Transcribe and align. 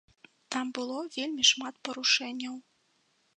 Там 0.53 0.71
было 0.77 1.03
вельмі 1.17 1.43
шмат 1.51 1.75
парушэнняў. 1.91 2.57